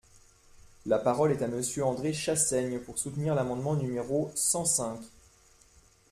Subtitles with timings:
[0.87, 4.99] La parole est à Monsieur André Chassaigne, pour soutenir l’amendement numéro cent cinq.